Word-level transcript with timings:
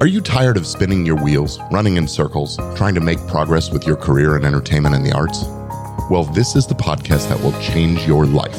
Are 0.00 0.06
you 0.06 0.20
tired 0.20 0.56
of 0.56 0.64
spinning 0.64 1.04
your 1.04 1.16
wheels, 1.16 1.58
running 1.72 1.96
in 1.96 2.06
circles, 2.06 2.56
trying 2.76 2.94
to 2.94 3.00
make 3.00 3.18
progress 3.26 3.72
with 3.72 3.84
your 3.84 3.96
career 3.96 4.36
in 4.36 4.44
entertainment 4.44 4.94
and 4.94 5.04
the 5.04 5.10
arts? 5.10 5.42
Well, 6.08 6.22
this 6.22 6.54
is 6.54 6.68
the 6.68 6.76
podcast 6.76 7.28
that 7.28 7.40
will 7.40 7.50
change 7.60 8.06
your 8.06 8.24
life. 8.24 8.56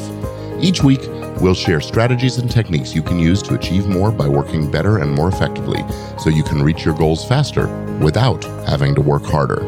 Each 0.62 0.82
week, 0.82 1.00
we'll 1.40 1.54
share 1.54 1.80
strategies 1.80 2.36
and 2.36 2.50
techniques 2.50 2.94
you 2.94 3.02
can 3.02 3.18
use 3.18 3.40
to 3.44 3.54
achieve 3.54 3.86
more 3.86 4.12
by 4.12 4.28
working 4.28 4.70
better 4.70 4.98
and 4.98 5.14
more 5.14 5.28
effectively 5.28 5.82
so 6.18 6.28
you 6.28 6.42
can 6.42 6.62
reach 6.62 6.84
your 6.84 6.94
goals 6.94 7.26
faster 7.26 7.68
without 8.02 8.44
having 8.68 8.94
to 8.94 9.00
work 9.00 9.24
harder. 9.24 9.62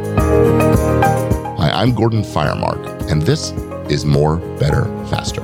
Hi, 1.57 1.71
I'm 1.71 1.95
Gordon 1.95 2.21
Firemark, 2.21 3.11
and 3.11 3.23
this 3.23 3.53
is 3.91 4.05
More, 4.05 4.37
Better, 4.59 4.85
Faster. 5.07 5.41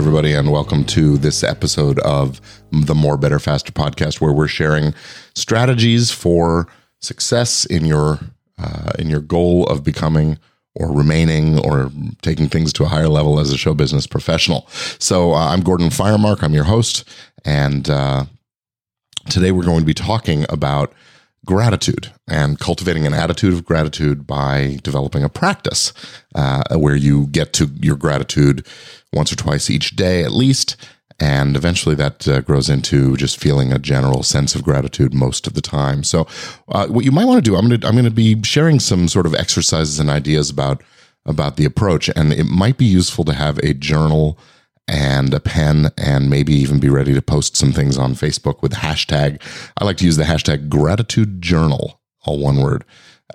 Everybody, 0.00 0.32
and 0.32 0.50
welcome 0.50 0.86
to 0.86 1.18
this 1.18 1.44
episode 1.44 1.98
of 1.98 2.40
the 2.72 2.94
More, 2.94 3.18
Better, 3.18 3.38
Faster 3.38 3.70
podcast, 3.70 4.18
where 4.18 4.32
we're 4.32 4.48
sharing 4.48 4.94
strategies 5.34 6.10
for 6.10 6.68
success 7.00 7.66
in 7.66 7.84
your 7.84 8.18
uh, 8.56 8.92
in 8.98 9.10
your 9.10 9.20
goal 9.20 9.66
of 9.66 9.84
becoming 9.84 10.38
or 10.74 10.90
remaining 10.90 11.58
or 11.58 11.92
taking 12.22 12.48
things 12.48 12.72
to 12.72 12.84
a 12.84 12.86
higher 12.86 13.08
level 13.08 13.38
as 13.38 13.52
a 13.52 13.58
show 13.58 13.74
business 13.74 14.06
professional. 14.06 14.66
So 14.98 15.34
uh, 15.34 15.50
I'm 15.50 15.60
Gordon 15.60 15.90
Firemark. 15.90 16.42
I'm 16.42 16.54
your 16.54 16.64
host, 16.64 17.06
and 17.44 17.90
uh, 17.90 18.24
today 19.28 19.52
we're 19.52 19.66
going 19.66 19.80
to 19.80 19.86
be 19.86 19.92
talking 19.92 20.46
about 20.48 20.94
gratitude 21.44 22.10
and 22.26 22.58
cultivating 22.58 23.06
an 23.06 23.14
attitude 23.14 23.52
of 23.52 23.64
gratitude 23.64 24.26
by 24.26 24.78
developing 24.82 25.22
a 25.22 25.28
practice 25.28 25.92
uh, 26.34 26.62
where 26.76 26.96
you 26.96 27.26
get 27.26 27.52
to 27.54 27.70
your 27.80 27.96
gratitude 27.96 28.66
once 29.12 29.32
or 29.32 29.36
twice 29.36 29.70
each 29.70 29.96
day 29.96 30.22
at 30.22 30.32
least. 30.32 30.76
And 31.18 31.54
eventually 31.54 31.94
that 31.96 32.26
uh, 32.26 32.40
grows 32.40 32.70
into 32.70 33.14
just 33.16 33.38
feeling 33.38 33.72
a 33.72 33.78
general 33.78 34.22
sense 34.22 34.54
of 34.54 34.64
gratitude 34.64 35.12
most 35.12 35.46
of 35.46 35.52
the 35.52 35.60
time. 35.60 36.02
So, 36.02 36.26
uh, 36.68 36.86
what 36.86 37.04
you 37.04 37.12
might 37.12 37.26
want 37.26 37.44
to 37.44 37.50
do, 37.50 37.56
I'm 37.56 37.68
going 37.68 37.78
to 37.78 37.86
I'm 37.86 37.92
going 37.92 38.06
to 38.06 38.10
be 38.10 38.42
sharing 38.42 38.80
some 38.80 39.06
sort 39.06 39.26
of 39.26 39.34
exercises 39.34 40.00
and 40.00 40.08
ideas 40.08 40.48
about 40.48 40.82
about 41.26 41.56
the 41.56 41.66
approach, 41.66 42.08
and 42.16 42.32
it 42.32 42.46
might 42.46 42.78
be 42.78 42.86
useful 42.86 43.24
to 43.24 43.34
have 43.34 43.58
a 43.58 43.74
journal 43.74 44.38
and 44.88 45.32
a 45.32 45.40
pen 45.40 45.90
and 45.96 46.28
maybe 46.28 46.52
even 46.52 46.80
be 46.80 46.88
ready 46.88 47.14
to 47.14 47.22
post 47.22 47.56
some 47.56 47.72
things 47.72 47.96
on 47.96 48.14
Facebook 48.14 48.60
with 48.60 48.72
hashtag. 48.72 49.40
I 49.78 49.84
like 49.84 49.98
to 49.98 50.04
use 50.04 50.16
the 50.16 50.24
hashtag 50.24 50.68
gratitude 50.68 51.40
journal, 51.40 52.00
all 52.24 52.40
one 52.40 52.60
word, 52.60 52.84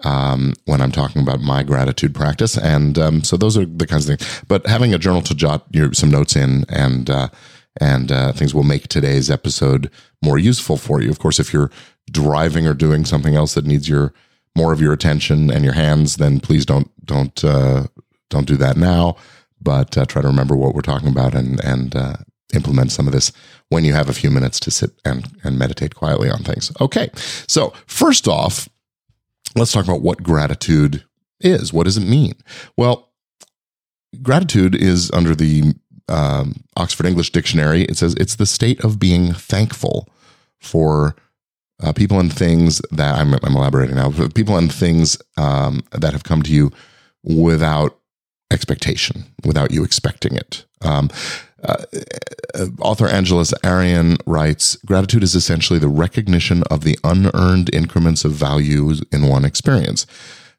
um, 0.04 0.54
when 0.66 0.82
I'm 0.82 0.92
talking 0.92 1.22
about 1.22 1.42
my 1.42 1.64
gratitude 1.64 2.14
practice. 2.14 2.58
And 2.58 2.98
um, 2.98 3.24
so 3.24 3.38
those 3.38 3.58
are 3.58 3.66
the 3.66 3.88
kinds 3.88 4.10
of 4.10 4.18
things. 4.18 4.44
But 4.48 4.66
having 4.68 4.94
a 4.94 4.98
journal 4.98 5.22
to 5.24 5.36
jot 5.36 5.66
your, 5.72 5.94
some 5.94 6.10
notes 6.12 6.36
in 6.36 6.66
and 6.70 7.10
uh, 7.10 7.30
and 7.82 8.10
uh, 8.10 8.32
things 8.32 8.56
will 8.56 8.64
make 8.64 8.88
today's 8.88 9.30
episode 9.30 9.92
more 10.24 10.38
useful 10.38 10.78
for 10.78 11.02
you. 11.02 11.10
Of 11.10 11.20
course, 11.20 11.40
if 11.40 11.52
you're 11.52 11.72
driving 12.10 12.66
or 12.66 12.74
doing 12.74 13.04
something 13.04 13.36
else 13.36 13.54
that 13.56 13.66
needs 13.66 13.90
your 13.90 14.14
more 14.56 14.72
of 14.72 14.80
your 14.80 14.94
attention 14.94 15.52
and 15.52 15.66
your 15.66 15.74
hands, 15.74 16.16
then 16.16 16.40
please 16.40 16.66
don't 16.66 16.90
don't 17.06 17.44
uh, 17.44 17.88
don't 18.30 18.48
do 18.48 18.56
that 18.58 18.78
now 18.78 19.18
but 19.66 19.98
uh, 19.98 20.06
try 20.06 20.22
to 20.22 20.28
remember 20.28 20.56
what 20.56 20.74
we're 20.74 20.82
talking 20.82 21.10
about 21.10 21.36
and 21.36 21.62
and 21.66 21.96
uh, 21.96 22.16
implement 22.54 22.92
some 22.92 23.08
of 23.08 23.14
this 23.14 23.34
when 23.70 23.84
you 23.84 23.94
have 23.94 24.08
a 24.08 24.14
few 24.14 24.32
minutes 24.32 24.60
to 24.62 24.72
sit 24.72 24.92
and 25.04 25.28
and 25.44 25.60
meditate 25.60 25.96
quietly 25.96 26.30
on 26.30 26.44
things. 26.44 26.72
Okay, 26.80 27.10
so 27.48 27.74
first 27.88 28.28
off, 28.30 28.70
let's 29.56 29.72
talk 29.72 29.86
about 29.86 30.02
what 30.02 30.24
gratitude 30.24 31.04
is. 31.40 31.74
What 31.74 31.86
does 31.86 31.98
it 31.98 32.08
mean? 32.08 32.34
Well, 32.78 33.12
gratitude 34.22 34.76
is 34.76 35.12
under 35.12 35.36
the 35.36 35.74
um, 36.08 36.64
Oxford 36.78 37.06
English 37.06 37.32
Dictionary. 37.32 37.84
It 37.84 37.98
says 37.98 38.16
it's 38.16 38.36
the 38.36 38.46
state 38.46 38.84
of 38.84 39.00
being 39.00 39.34
thankful 39.34 40.10
for. 40.60 41.16
Uh, 41.84 41.92
people 41.92 42.22
and 42.22 42.32
things 42.32 42.82
that 42.90 43.18
I'm, 43.18 43.34
I'm 43.34 43.54
elaborating 43.54 43.98
now. 43.98 44.10
People 44.30 44.56
and 44.56 44.74
things 44.74 45.18
um, 45.36 45.84
that 45.92 46.14
have 46.14 46.24
come 46.24 46.42
to 46.44 46.50
you 46.50 46.72
without 47.22 48.00
expectation 48.52 49.26
without 49.44 49.72
you 49.72 49.84
expecting 49.84 50.36
it. 50.36 50.66
Um, 50.82 51.10
uh, 51.68 51.86
uh, 52.54 52.68
author 52.80 53.08
Angeles 53.08 53.54
Arrien 53.64 54.18
writes 54.26 54.78
Gratitude 54.86 55.24
is 55.24 55.36
essentially 55.36 55.80
the 55.80 55.88
recognition 55.88 56.64
of 56.70 56.84
the 56.84 56.98
unearned 57.04 57.74
increments 57.74 58.26
of 58.26 58.32
value 58.32 58.94
in 59.12 59.28
one 59.28 59.46
experience. 59.46 60.06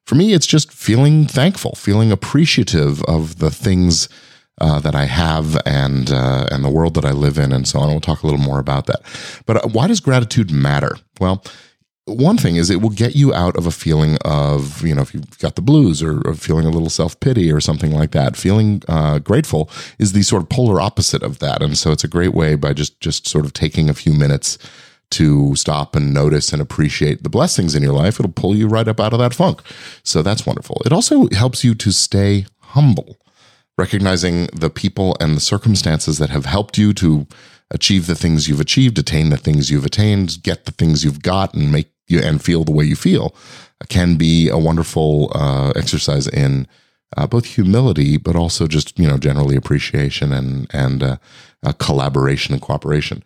For 0.05 0.15
me, 0.15 0.35
it's 0.35 0.47
just 0.47 0.73
feeling 0.73 1.27
thankful, 1.27 1.75
feeling 1.75 2.13
appreciative 2.13 3.03
of 3.05 3.39
the 3.39 3.51
things 3.51 4.09
uh, 4.61 4.79
that 4.81 4.95
I 4.95 5.05
have 5.05 5.59
and 5.67 6.11
uh, 6.11 6.47
and 6.51 6.65
the 6.65 6.71
world 6.71 6.95
that 6.95 7.05
I 7.05 7.11
live 7.11 7.39
in, 7.39 7.53
and 7.53 7.67
so 7.67 7.81
on. 7.81 7.89
We'll 7.89 8.01
talk 8.01 8.23
a 8.23 8.27
little 8.27 8.41
more 8.41 8.59
about 8.59 8.87
that. 8.87 9.03
But 9.45 9.65
uh, 9.65 9.69
why 9.69 9.87
does 9.87 10.01
gratitude 10.01 10.51
matter? 10.51 10.97
Well, 11.21 11.45
one 12.07 12.39
thing 12.39 12.55
is 12.55 12.71
it 12.71 12.81
will 12.81 12.91
get 12.91 13.17
you 13.17 13.35
out 13.35 13.57
of 13.57 13.67
a 13.67 13.71
feeling 13.73 14.17
of 14.25 14.87
you 14.87 14.95
know 14.95 15.03
if 15.03 15.13
you've 15.13 15.39
got 15.41 15.57
the 15.57 15.63
blues 15.63 16.03
or, 16.03 16.23
or 16.27 16.35
feeling 16.35 16.65
a 16.65 16.71
little 16.71 16.89
self-pity 16.89 17.51
or 17.51 17.61
something 17.61 17.91
like 17.91 18.13
that 18.13 18.37
feeling 18.37 18.81
uh, 18.89 19.19
grateful 19.19 19.69
is 19.99 20.13
the 20.13 20.23
sort 20.23 20.43
of 20.43 20.49
polar 20.49 20.81
opposite 20.81 21.23
of 21.23 21.41
that. 21.41 21.63
And 21.63 21.77
so 21.77 21.91
it's 21.91 22.05
a 22.05 22.09
great 22.09 22.33
way 22.33 22.55
by 22.55 22.73
just 22.73 23.01
just 23.01 23.27
sort 23.27 23.45
of 23.45 23.53
taking 23.53 23.91
a 23.91 23.95
few 23.95 24.13
minutes 24.13 24.57
to 25.11 25.55
stop 25.57 25.95
and 25.95 26.15
notice 26.15 26.53
and 26.53 26.63
appreciate 26.63 27.23
the 27.23 27.29
blessings 27.29 27.75
in 27.75 27.83
your 27.83 27.93
life. 27.93 28.19
It'll 28.19 28.33
pull 28.33 28.57
you 28.57 28.67
right 28.69 28.89
up 28.89 29.01
out 29.01 29.13
of 29.13 29.19
that 29.19 29.35
funk. 29.35 29.63
So 30.03 30.23
that's 30.23 30.47
wonderful. 30.47 30.83
It 30.85 30.93
also 30.93 31.29
helps 31.31 31.65
you 31.65 31.75
to 31.77 31.93
stay 31.93 32.47
humble 32.61 33.17
recognizing 33.79 34.47
the 34.47 34.71
people 34.71 35.17
and 35.21 35.37
the 35.37 35.41
circumstances 35.41 36.19
that 36.19 36.31
have 36.31 36.47
helped 36.47 36.79
you 36.79 36.93
to 36.95 37.27
achieve 37.71 38.07
the 38.07 38.15
things 38.15 38.49
you've 38.49 38.61
achieved, 38.61 38.99
attain 38.99 39.31
the 39.31 39.37
things 39.37 39.71
you've 39.71 39.85
attained, 39.85 40.43
get 40.43 40.65
the 40.65 40.73
things 40.73 41.05
you've 41.05 41.23
got, 41.23 41.53
and 41.55 41.71
make 41.71 41.91
you 42.09 42.21
and 42.21 42.43
feel 42.43 42.65
the 42.65 42.73
way 42.73 42.85
you 42.85 42.97
feel 42.97 43.35
can 43.89 44.17
be 44.17 44.49
a 44.49 44.59
wonderful 44.59 45.31
uh, 45.35 45.73
exercise 45.77 46.27
in 46.27 46.67
uh, 47.17 47.27
both 47.27 47.45
humility, 47.45 48.17
but 48.17 48.37
also 48.37 48.67
just 48.67 48.99
you 48.99 49.07
know 49.07 49.19
generally 49.19 49.57
appreciation 49.57 50.33
and 50.33 50.67
and 50.73 51.03
uh, 51.03 51.17
collaboration 51.79 52.53
and 52.53 52.63
cooperation. 52.63 53.23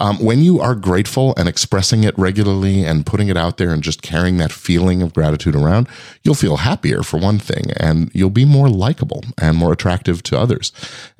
Um, 0.00 0.18
when 0.18 0.40
you 0.40 0.58
are 0.58 0.74
grateful 0.74 1.32
and 1.36 1.48
expressing 1.48 2.02
it 2.02 2.18
regularly 2.18 2.84
and 2.84 3.06
putting 3.06 3.28
it 3.28 3.36
out 3.36 3.58
there 3.58 3.70
and 3.70 3.82
just 3.82 4.02
carrying 4.02 4.38
that 4.38 4.50
feeling 4.50 5.00
of 5.00 5.14
gratitude 5.14 5.54
around, 5.54 5.86
you'll 6.24 6.34
feel 6.34 6.56
happier 6.56 7.02
for 7.02 7.18
one 7.18 7.38
thing, 7.38 7.70
and 7.76 8.10
you'll 8.12 8.30
be 8.30 8.44
more 8.44 8.68
likable 8.68 9.22
and 9.40 9.56
more 9.56 9.72
attractive 9.72 10.22
to 10.24 10.38
others. 10.38 10.72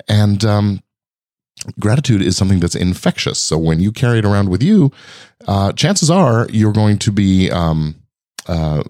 And 0.09 0.43
um, 0.43 0.82
gratitude 1.79 2.21
is 2.21 2.35
something 2.35 2.59
that's 2.59 2.75
infectious. 2.75 3.39
So 3.39 3.57
when 3.57 3.79
you 3.79 3.91
carry 3.91 4.19
it 4.19 4.25
around 4.25 4.49
with 4.49 4.63
you, 4.63 4.91
uh, 5.47 5.71
chances 5.73 6.09
are 6.09 6.47
you're 6.49 6.73
going 6.73 6.97
to 6.99 7.11
be 7.11 7.49
um, 7.51 7.95
uh, 8.47 8.83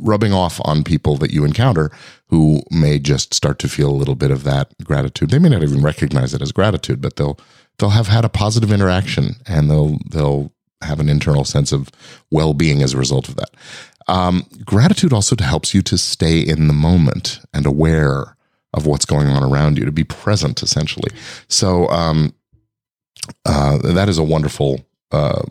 rubbing 0.00 0.32
off 0.32 0.60
on 0.64 0.84
people 0.84 1.16
that 1.16 1.30
you 1.30 1.44
encounter 1.44 1.90
who 2.28 2.62
may 2.70 2.98
just 2.98 3.34
start 3.34 3.58
to 3.60 3.68
feel 3.68 3.90
a 3.90 3.92
little 3.92 4.14
bit 4.14 4.30
of 4.30 4.44
that 4.44 4.72
gratitude. 4.82 5.30
They 5.30 5.38
may 5.38 5.50
not 5.50 5.62
even 5.62 5.82
recognize 5.82 6.34
it 6.34 6.42
as 6.42 6.52
gratitude, 6.52 7.00
but 7.00 7.16
they'll 7.16 7.38
they'll 7.78 7.90
have 7.90 8.08
had 8.08 8.24
a 8.24 8.28
positive 8.28 8.72
interaction 8.72 9.36
and 9.46 9.70
they'll 9.70 9.98
they'll 10.10 10.52
have 10.82 11.00
an 11.00 11.08
internal 11.08 11.44
sense 11.44 11.72
of 11.72 11.90
well 12.30 12.54
being 12.54 12.82
as 12.82 12.94
a 12.94 12.98
result 12.98 13.28
of 13.28 13.36
that. 13.36 13.50
Um, 14.06 14.46
gratitude 14.64 15.12
also 15.12 15.34
helps 15.38 15.74
you 15.74 15.82
to 15.82 15.96
stay 15.96 16.40
in 16.40 16.66
the 16.66 16.74
moment 16.74 17.40
and 17.54 17.64
aware 17.64 18.36
of 18.74 18.86
what's 18.86 19.06
going 19.06 19.28
on 19.28 19.42
around 19.42 19.78
you, 19.78 19.84
to 19.84 19.92
be 19.92 20.04
present 20.04 20.62
essentially. 20.62 21.10
So 21.48 21.88
um, 21.88 22.34
uh, 23.46 23.78
that 23.78 24.08
is 24.08 24.18
a 24.18 24.22
wonderful 24.22 24.84
uh, 25.10 25.42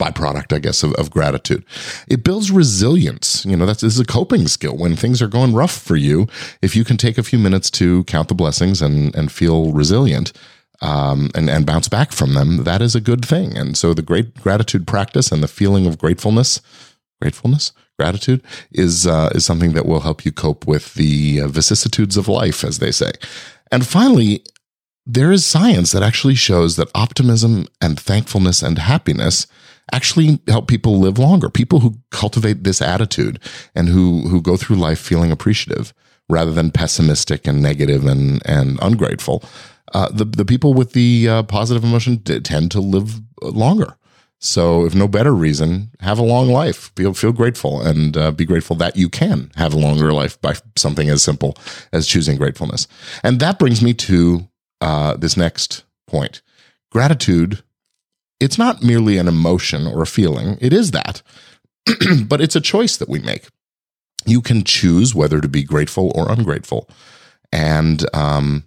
byproduct, 0.00 0.52
I 0.52 0.58
guess, 0.58 0.82
of, 0.82 0.94
of, 0.94 1.10
gratitude. 1.10 1.64
It 2.08 2.24
builds 2.24 2.50
resilience. 2.50 3.44
You 3.44 3.56
know, 3.56 3.66
that's 3.66 3.82
this 3.82 3.94
is 3.94 4.00
a 4.00 4.04
coping 4.04 4.48
skill. 4.48 4.76
When 4.76 4.96
things 4.96 5.22
are 5.22 5.28
going 5.28 5.54
rough 5.54 5.76
for 5.76 5.96
you, 5.96 6.26
if 6.62 6.74
you 6.74 6.84
can 6.84 6.96
take 6.96 7.18
a 7.18 7.22
few 7.22 7.38
minutes 7.38 7.70
to 7.72 8.04
count 8.04 8.28
the 8.28 8.34
blessings 8.34 8.82
and 8.82 9.14
and 9.14 9.30
feel 9.30 9.72
resilient. 9.72 10.32
Um, 10.82 11.28
and, 11.34 11.50
and 11.50 11.66
bounce 11.66 11.88
back 11.88 12.10
from 12.10 12.32
them, 12.32 12.64
that 12.64 12.80
is 12.80 12.94
a 12.94 13.02
good 13.02 13.22
thing. 13.22 13.54
And 13.54 13.76
so 13.76 13.92
the 13.92 14.00
great 14.00 14.36
gratitude 14.36 14.86
practice 14.86 15.30
and 15.30 15.42
the 15.42 15.46
feeling 15.46 15.86
of 15.86 15.98
gratefulness, 15.98 16.62
gratefulness, 17.20 17.72
gratitude 18.00 18.42
is 18.84 19.06
uh, 19.06 19.30
is 19.34 19.44
something 19.44 19.72
that 19.74 19.86
will 19.86 20.00
help 20.08 20.24
you 20.24 20.32
cope 20.32 20.62
with 20.72 20.94
the 20.94 21.40
uh, 21.42 21.48
vicissitudes 21.48 22.16
of 22.16 22.28
life, 22.42 22.64
as 22.70 22.78
they 22.78 22.92
say. 22.92 23.12
And 23.72 23.86
finally, 23.86 24.32
there 25.06 25.32
is 25.32 25.44
science 25.44 25.92
that 25.92 26.02
actually 26.02 26.36
shows 26.36 26.76
that 26.76 26.88
optimism 26.94 27.66
and 27.80 27.98
thankfulness 27.98 28.62
and 28.62 28.78
happiness 28.78 29.46
actually 29.92 30.40
help 30.46 30.68
people 30.68 31.00
live 31.00 31.18
longer. 31.18 31.50
People 31.50 31.80
who 31.80 31.98
cultivate 32.10 32.64
this 32.64 32.80
attitude 32.80 33.38
and 33.74 33.88
who 33.88 34.28
who 34.28 34.40
go 34.40 34.56
through 34.56 34.76
life 34.76 35.00
feeling 35.00 35.32
appreciative 35.32 35.92
rather 36.28 36.52
than 36.52 36.70
pessimistic 36.70 37.46
and 37.46 37.60
negative 37.60 38.04
and 38.06 38.42
and 38.46 38.78
ungrateful. 38.80 39.42
Uh, 39.92 40.08
the 40.10 40.24
the 40.24 40.44
people 40.44 40.72
with 40.74 40.92
the 40.92 41.28
uh, 41.28 41.42
positive 41.42 41.84
emotion 41.84 42.22
tend 42.22 42.70
to 42.70 42.80
live 42.80 43.20
longer. 43.42 43.96
So, 44.42 44.86
if 44.86 44.94
no 44.94 45.06
better 45.06 45.34
reason, 45.34 45.90
have 46.00 46.18
a 46.18 46.22
long 46.22 46.48
life. 46.48 46.90
Feel 46.96 47.12
feel 47.12 47.32
grateful 47.32 47.82
and 47.82 48.16
uh, 48.16 48.30
be 48.30 48.46
grateful 48.46 48.74
that 48.76 48.96
you 48.96 49.10
can 49.10 49.52
have 49.56 49.74
a 49.74 49.78
longer 49.78 50.14
life 50.14 50.40
by 50.40 50.54
something 50.76 51.10
as 51.10 51.22
simple 51.22 51.58
as 51.92 52.06
choosing 52.06 52.38
gratefulness. 52.38 52.88
And 53.22 53.38
that 53.40 53.58
brings 53.58 53.82
me 53.82 53.92
to 53.94 54.48
uh, 54.80 55.16
this 55.16 55.36
next 55.36 55.84
point: 56.06 56.40
gratitude. 56.90 57.62
It's 58.40 58.56
not 58.56 58.82
merely 58.82 59.18
an 59.18 59.28
emotion 59.28 59.86
or 59.86 60.00
a 60.00 60.06
feeling; 60.06 60.56
it 60.58 60.72
is 60.72 60.92
that, 60.92 61.20
but 62.26 62.40
it's 62.40 62.56
a 62.56 62.62
choice 62.62 62.96
that 62.96 63.10
we 63.10 63.18
make. 63.18 63.46
You 64.24 64.40
can 64.40 64.64
choose 64.64 65.14
whether 65.14 65.42
to 65.42 65.48
be 65.48 65.62
grateful 65.62 66.12
or 66.14 66.32
ungrateful, 66.32 66.88
and 67.52 68.02
um, 68.14 68.64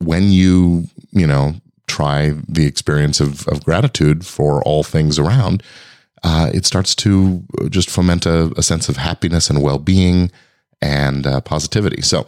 when 0.00 0.32
you 0.32 0.88
you 1.12 1.28
know 1.28 1.54
try 1.92 2.32
the 2.48 2.66
experience 2.66 3.20
of, 3.20 3.46
of 3.48 3.64
gratitude 3.64 4.24
for 4.24 4.62
all 4.64 4.82
things 4.82 5.18
around, 5.18 5.62
uh, 6.22 6.50
it 6.54 6.64
starts 6.64 6.94
to 6.94 7.42
just 7.68 7.90
foment 7.90 8.26
a, 8.26 8.52
a 8.56 8.62
sense 8.62 8.88
of 8.88 8.96
happiness 8.96 9.50
and 9.50 9.62
well 9.62 9.78
being 9.78 10.30
and 10.80 11.26
uh, 11.26 11.40
positivity. 11.40 12.02
So, 12.02 12.26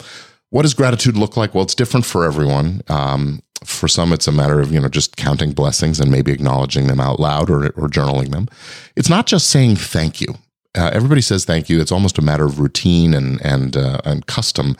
what 0.50 0.62
does 0.62 0.74
gratitude 0.74 1.16
look 1.16 1.36
like? 1.36 1.54
Well, 1.54 1.64
it's 1.64 1.74
different 1.74 2.06
for 2.06 2.24
everyone. 2.24 2.82
Um, 2.88 3.42
for 3.64 3.88
some, 3.88 4.12
it's 4.12 4.28
a 4.28 4.32
matter 4.32 4.60
of 4.60 4.72
you 4.72 4.80
know 4.80 4.88
just 4.88 5.16
counting 5.16 5.52
blessings 5.52 6.00
and 6.00 6.10
maybe 6.10 6.32
acknowledging 6.32 6.86
them 6.86 7.00
out 7.00 7.18
loud 7.18 7.48
or, 7.50 7.66
or 7.68 7.88
journaling 7.88 8.30
them. 8.30 8.48
It's 8.96 9.08
not 9.08 9.26
just 9.26 9.48
saying 9.48 9.76
thank 9.76 10.20
you. 10.20 10.34
Uh, 10.76 10.90
everybody 10.92 11.20
says 11.20 11.44
thank 11.44 11.68
you. 11.68 11.80
It's 11.80 11.92
almost 11.92 12.18
a 12.18 12.22
matter 12.22 12.44
of 12.44 12.58
routine 12.60 13.14
and 13.14 13.40
and 13.44 13.76
uh, 13.76 14.00
and 14.04 14.26
custom 14.26 14.76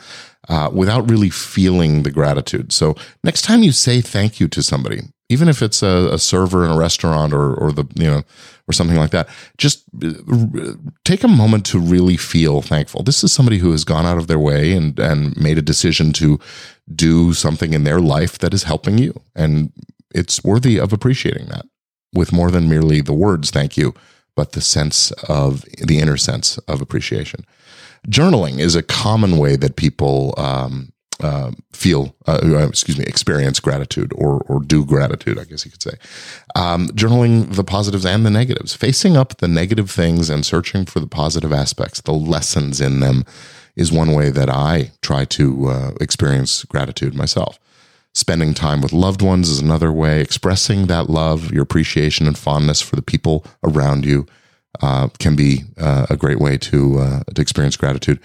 uh, 0.49 0.69
without 0.73 1.09
really 1.09 1.29
feeling 1.29 2.03
the 2.03 2.11
gratitude. 2.11 2.71
So 2.71 2.95
next 3.23 3.43
time 3.43 3.63
you 3.63 3.71
say 3.71 4.01
thank 4.01 4.39
you 4.39 4.47
to 4.49 4.61
somebody, 4.61 5.01
even 5.29 5.47
if 5.47 5.61
it's 5.61 5.81
a, 5.81 6.09
a, 6.11 6.19
server 6.19 6.63
in 6.65 6.71
a 6.71 6.77
restaurant 6.77 7.33
or 7.33 7.53
or 7.55 7.71
the 7.71 7.85
you 7.95 8.05
know 8.05 8.23
or 8.67 8.73
something 8.73 8.97
like 8.97 9.11
that, 9.11 9.27
just 9.57 9.83
uh, 10.03 10.73
take 11.03 11.23
a 11.23 11.27
moment 11.27 11.65
to 11.67 11.79
really 11.79 12.17
feel 12.17 12.61
thankful. 12.61 13.03
This 13.03 13.23
is 13.23 13.33
somebody 13.33 13.57
who 13.57 13.71
has 13.71 13.83
gone 13.83 14.05
out 14.05 14.17
of 14.17 14.27
their 14.27 14.39
way 14.39 14.73
and 14.73 14.99
and 14.99 15.35
made 15.37 15.57
a 15.57 15.63
decision 15.63 16.13
to 16.13 16.39
do 16.93 17.33
something 17.33 17.73
in 17.73 17.83
their 17.83 17.99
life 17.99 18.37
that 18.39 18.53
is 18.53 18.63
helping 18.63 18.97
you, 18.97 19.19
and 19.35 19.71
it's 20.13 20.43
worthy 20.43 20.79
of 20.79 20.93
appreciating 20.93 21.47
that 21.47 21.65
with 22.13 22.31
more 22.31 22.51
than 22.51 22.69
merely 22.69 23.01
the 23.01 23.13
words 23.13 23.49
thank 23.49 23.75
you, 23.75 23.93
but 24.35 24.53
the 24.53 24.61
sense 24.61 25.11
of 25.27 25.63
the 25.81 25.99
inner 25.99 26.17
sense 26.17 26.57
of 26.59 26.81
appreciation 26.81 27.45
journaling 28.07 28.59
is 28.59 28.75
a 28.75 28.83
common 28.83 29.37
way 29.37 29.55
that 29.55 29.75
people 29.75 30.33
um, 30.37 30.91
uh, 31.21 31.51
feel, 31.71 32.15
uh, 32.27 32.39
uh, 32.43 32.67
excuse 32.67 32.97
me, 32.97 33.05
experience 33.05 33.59
gratitude 33.59 34.11
or 34.15 34.41
or 34.49 34.61
do 34.61 34.85
gratitude. 34.85 35.39
I 35.39 35.45
guess 35.45 35.65
you 35.65 35.71
could 35.71 35.81
say. 35.81 35.97
Um, 36.55 36.87
journaling 36.89 37.55
the 37.55 37.63
positives 37.63 38.05
and 38.05 38.25
the 38.25 38.29
negatives, 38.29 38.73
facing 38.73 39.15
up 39.15 39.37
the 39.37 39.47
negative 39.47 39.89
things 39.89 40.29
and 40.29 40.45
searching 40.45 40.85
for 40.85 40.99
the 40.99 41.07
positive 41.07 41.53
aspects, 41.53 42.01
the 42.01 42.13
lessons 42.13 42.81
in 42.81 42.99
them, 42.99 43.23
is 43.75 43.91
one 43.91 44.11
way 44.11 44.29
that 44.29 44.49
I 44.49 44.91
try 45.01 45.25
to 45.25 45.67
uh, 45.67 45.91
experience 46.01 46.63
gratitude 46.65 47.15
myself. 47.15 47.59
Spending 48.13 48.53
time 48.53 48.81
with 48.81 48.93
loved 48.93 49.21
ones 49.21 49.49
is 49.49 49.59
another 49.59 49.91
way. 49.91 50.21
Expressing 50.21 50.87
that 50.87 51.09
love, 51.09 51.51
your 51.51 51.63
appreciation 51.63 52.27
and 52.27 52.37
fondness 52.37 52.81
for 52.81 52.95
the 52.95 53.01
people 53.01 53.45
around 53.63 54.05
you 54.05 54.25
uh, 54.81 55.09
can 55.19 55.35
be 55.35 55.63
uh, 55.77 56.07
a 56.09 56.17
great 56.17 56.39
way 56.39 56.57
to 56.57 56.99
uh, 56.99 57.23
to 57.33 57.41
experience 57.41 57.77
gratitude. 57.77 58.19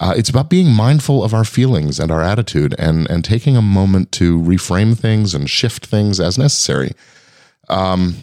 Uh, 0.00 0.14
it's 0.16 0.30
about 0.30 0.48
being 0.48 0.72
mindful 0.72 1.24
of 1.24 1.34
our 1.34 1.44
feelings 1.44 1.98
and 1.98 2.10
our 2.10 2.22
attitude, 2.22 2.74
and 2.78 3.08
and 3.10 3.24
taking 3.24 3.56
a 3.56 3.62
moment 3.62 4.12
to 4.12 4.38
reframe 4.40 4.96
things 4.96 5.34
and 5.34 5.50
shift 5.50 5.86
things 5.86 6.20
as 6.20 6.38
necessary. 6.38 6.92
Um, 7.68 8.16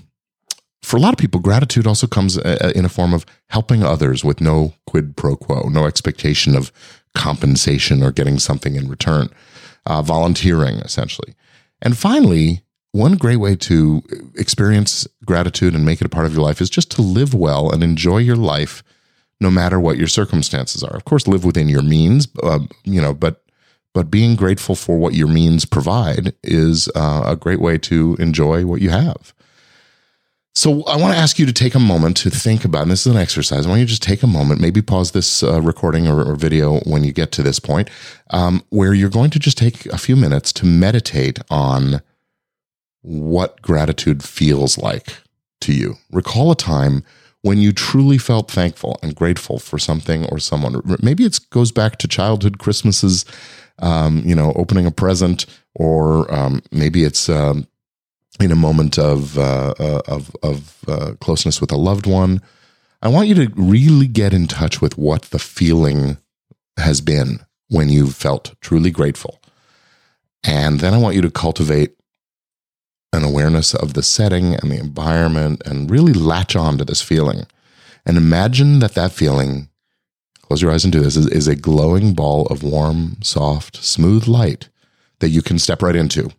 for 0.81 0.97
a 0.97 0.99
lot 0.99 1.13
of 1.13 1.17
people, 1.17 1.39
gratitude 1.39 1.87
also 1.87 2.05
comes 2.05 2.37
in 2.37 2.85
a 2.85 2.89
form 2.89 3.11
of 3.11 3.25
helping 3.49 3.83
others 3.83 4.23
with 4.23 4.39
no 4.39 4.73
quid 4.85 5.17
pro 5.17 5.35
quo, 5.35 5.67
no 5.67 5.85
expectation 5.85 6.55
of 6.55 6.71
compensation 7.15 8.03
or 8.03 8.11
getting 8.11 8.37
something 8.37 8.75
in 8.75 8.87
return, 8.87 9.29
uh, 9.87 10.03
volunteering 10.03 10.75
essentially. 10.77 11.33
And 11.81 11.97
finally, 11.97 12.61
one 12.95 13.17
great 13.17 13.37
way 13.37 13.57
to 13.57 14.01
experience 14.35 15.05
gratitude 15.25 15.75
and 15.75 15.83
make 15.83 15.99
it 15.99 16.05
a 16.05 16.09
part 16.09 16.25
of 16.25 16.33
your 16.33 16.41
life 16.41 16.61
is 16.61 16.69
just 16.69 16.89
to 16.91 17.01
live 17.01 17.33
well 17.33 17.69
and 17.69 17.83
enjoy 17.83 18.17
your 18.17 18.37
life 18.37 18.83
no 19.41 19.51
matter 19.51 19.81
what 19.81 19.97
your 19.97 20.07
circumstances 20.07 20.81
are. 20.81 20.95
Of 20.95 21.03
course, 21.03 21.27
live 21.27 21.43
within 21.43 21.67
your 21.67 21.81
means, 21.81 22.29
uh, 22.41 22.59
you 22.85 23.01
know, 23.01 23.13
but 23.13 23.41
but 23.93 24.11
being 24.11 24.35
grateful 24.35 24.75
for 24.75 24.97
what 24.97 25.13
your 25.13 25.27
means 25.27 25.63
provide 25.63 26.33
is 26.43 26.89
uh, 26.95 27.23
a 27.25 27.35
great 27.35 27.61
way 27.61 27.77
to 27.77 28.15
enjoy 28.19 28.65
what 28.65 28.81
you 28.81 28.89
have. 28.89 29.33
So 30.53 30.83
I 30.83 30.97
want 30.97 31.13
to 31.13 31.19
ask 31.19 31.37
you 31.37 31.45
to 31.45 31.53
take 31.53 31.75
a 31.75 31.79
moment 31.79 32.17
to 32.17 32.29
think 32.29 32.65
about, 32.65 32.83
and 32.83 32.91
this 32.91 33.05
is 33.05 33.13
an 33.13 33.19
exercise. 33.19 33.65
I 33.65 33.69
want 33.69 33.79
you 33.79 33.85
to 33.85 33.89
just 33.89 34.03
take 34.03 34.23
a 34.23 34.27
moment, 34.27 34.61
maybe 34.61 34.81
pause 34.81 35.11
this 35.11 35.43
uh, 35.43 35.61
recording 35.61 36.07
or, 36.07 36.23
or, 36.23 36.35
video 36.35 36.79
when 36.79 37.03
you 37.03 37.11
get 37.11 37.31
to 37.33 37.43
this 37.43 37.59
point, 37.59 37.89
um, 38.29 38.63
where 38.69 38.93
you're 38.93 39.09
going 39.09 39.31
to 39.31 39.39
just 39.39 39.57
take 39.57 39.85
a 39.87 39.97
few 39.97 40.15
minutes 40.15 40.53
to 40.53 40.65
meditate 40.65 41.39
on 41.49 42.01
what 43.05 43.61
gratitude 43.61 44.23
feels 44.23 44.77
like 44.77 45.17
to 45.61 45.73
you. 45.73 45.95
Recall 46.11 46.51
a 46.51 46.55
time 46.55 47.03
when 47.41 47.59
you 47.59 47.71
truly 47.71 48.17
felt 48.17 48.49
thankful 48.49 48.97
and 49.03 49.15
grateful 49.15 49.59
for 49.59 49.77
something 49.77 50.25
or 50.25 50.39
someone. 50.39 50.81
Maybe 51.01 51.25
it 51.25 51.39
goes 51.51 51.71
back 51.71 51.97
to 51.99 52.07
childhood 52.07 52.57
Christmases, 52.57 53.25
um, 53.79 54.23
you 54.25 54.33
know, 54.33 54.51
opening 54.55 54.87
a 54.87 54.91
present, 54.91 55.45
or 55.75 56.33
um, 56.33 56.63
maybe 56.71 57.03
it's 57.03 57.29
um, 57.29 57.67
in 58.39 58.51
a 58.51 58.55
moment 58.55 58.97
of 58.97 59.37
uh, 59.37 59.75
uh, 59.79 60.01
of, 60.07 60.35
of 60.41 60.83
uh, 60.87 61.13
closeness 61.21 61.61
with 61.61 61.71
a 61.71 61.77
loved 61.77 62.07
one. 62.07 62.41
I 63.03 63.09
want 63.09 63.27
you 63.27 63.35
to 63.35 63.51
really 63.55 64.07
get 64.07 64.33
in 64.33 64.47
touch 64.47 64.81
with 64.81 64.97
what 64.97 65.23
the 65.23 65.39
feeling 65.39 66.17
has 66.77 67.01
been 67.01 67.45
when 67.69 67.89
you 67.89 68.09
felt 68.09 68.55
truly 68.61 68.89
grateful. 68.89 69.39
And 70.43 70.79
then 70.79 70.93
I 70.93 70.97
want 70.97 71.15
you 71.15 71.21
to 71.21 71.31
cultivate 71.31 71.94
an 73.15 73.23
awareness 73.23 73.73
of 73.73 73.93
the 73.93 74.03
setting 74.03 74.53
and 74.55 74.71
the 74.71 74.79
environment 74.79 75.61
and 75.65 75.89
really 75.89 76.13
latch 76.13 76.55
on 76.55 76.77
to 76.77 76.85
this 76.85 77.01
feeling. 77.01 77.45
And 78.05 78.17
imagine 78.17 78.79
that 78.79 78.93
that 78.95 79.11
feeling, 79.11 79.69
close 80.41 80.61
your 80.61 80.71
eyes 80.71 80.83
and 80.83 80.93
do 80.93 80.99
this, 80.99 81.15
is, 81.15 81.27
is 81.27 81.47
a 81.47 81.55
glowing 81.55 82.13
ball 82.13 82.45
of 82.47 82.63
warm, 82.63 83.17
soft, 83.21 83.83
smooth 83.83 84.27
light 84.27 84.69
that 85.19 85.29
you 85.29 85.41
can 85.41 85.57
step 85.57 85.81
right 85.81 85.95
into. 85.95 86.29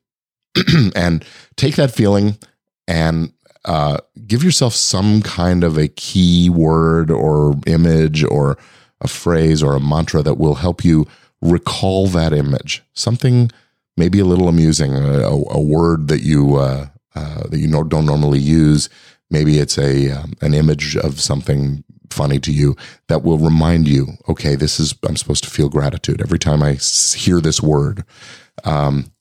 and 0.95 1.25
take 1.56 1.76
that 1.76 1.90
feeling 1.90 2.38
and 2.87 3.33
uh, 3.64 3.99
give 4.26 4.45
yourself 4.45 4.75
some 4.75 5.23
kind 5.23 5.64
of 5.64 5.76
a 5.76 5.88
key 5.88 6.49
word 6.49 7.11
or 7.11 7.59
image 7.66 8.23
or 8.25 8.56
a 9.00 9.09
phrase 9.09 9.62
or 9.62 9.75
a 9.75 9.80
mantra 9.80 10.23
that 10.23 10.38
will 10.38 10.54
help 10.54 10.85
you 10.85 11.06
recall 11.42 12.06
that 12.06 12.33
image. 12.33 12.83
Something 12.95 13.50
maybe 13.97 14.19
a 14.21 14.25
little 14.25 14.49
amusing, 14.49 14.95
a, 14.95 15.31
a 15.31 15.61
word 15.61 16.09
that 16.09 16.21
you 16.23 16.57
uh, 16.57 16.87
uh, 17.15 17.49
that 17.49 17.59
you 17.59 17.69
don't 17.85 18.07
normally 18.07 18.38
use. 18.38 18.88
Maybe 19.31 19.59
it's 19.59 19.79
a 19.79 20.11
um, 20.11 20.35
an 20.41 20.55
image 20.55 20.97
of 20.97 21.21
something 21.21 21.83
funny 22.11 22.38
to 22.41 22.53
you 22.53 22.76
that 23.09 23.23
will 23.23 23.38
remind 23.38 23.88
you, 23.88 24.09
okay, 24.29 24.55
this 24.55 24.79
is 24.79 24.95
I'm 25.07 25.17
supposed 25.17 25.45
to 25.45 25.50
feel 25.50 25.69
gratitude 25.69 26.21
every 26.21 26.38
time 26.38 26.62
I 26.62 26.75
hear 26.75 27.41
this 27.41 27.61
word. 27.61 28.05
Um, 28.65 29.12